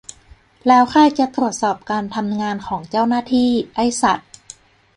[0.67, 3.51] แล้วใครจะตรวจสอบการทำงานของเจ้าหน้าที่?
[3.75, 4.19] ไอ้สัส